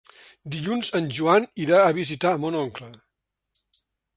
Dilluns 0.53 0.87
en 0.99 1.09
Joan 1.17 1.45
irà 1.65 1.83
a 1.83 1.93
visitar 1.99 2.33
mon 2.45 2.59
oncle. 2.63 2.91